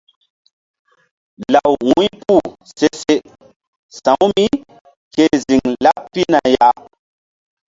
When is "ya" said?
6.55-6.69